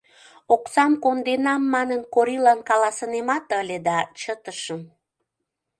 Оксам 0.53 0.93
конденам 1.03 1.63
манын, 1.73 2.01
Корилан 2.13 2.59
каласынемат 2.69 3.45
ыле 3.61 3.77
да 3.87 3.97
чытышым. 4.19 4.81